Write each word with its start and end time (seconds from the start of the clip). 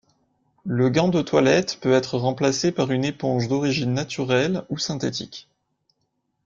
Le 0.65 0.89
gant 0.89 1.09
de 1.09 1.21
toilette 1.21 1.77
peut 1.79 1.91
être 1.93 2.17
remplacé 2.17 2.71
par 2.71 2.89
une 2.91 3.05
éponge 3.05 3.47
d'origine 3.47 3.93
naturelle 3.93 4.63
ou 4.71 4.79
synthétique. 4.79 5.47